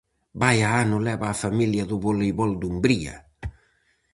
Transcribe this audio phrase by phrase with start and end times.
[0.41, 3.15] Vaia ano leva a familia do Voleibol Dumbría!